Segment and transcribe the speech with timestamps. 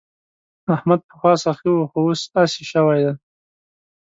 [0.75, 3.13] احمد پخوا سخي وو خو اوس اسي شوی دی.